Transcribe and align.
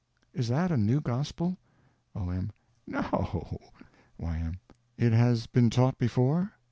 Is 0.33 0.47
that 0.47 0.71
a 0.71 0.77
new 0.77 0.99
gospel? 0.99 1.59
O.M. 2.15 2.51
No. 2.87 3.59
Y.M. 4.17 4.59
It 4.97 5.13
has 5.13 5.45
been 5.45 5.69
taught 5.69 5.99
before? 5.99 6.53